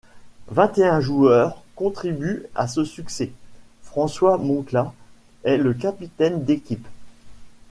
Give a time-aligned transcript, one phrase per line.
[0.49, 3.31] Vingt et un joueurs contribuent à ce succès,
[3.83, 4.93] François Moncla
[5.43, 6.87] est le capitaine d'équipe.